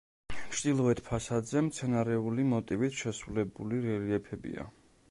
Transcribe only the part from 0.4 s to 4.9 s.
ჩრდილოეთ ფასადზე მცენარეული მოტივით შესრულებული რელიეფებია.